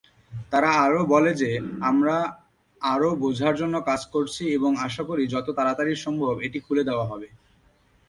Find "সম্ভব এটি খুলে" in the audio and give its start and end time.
6.05-6.83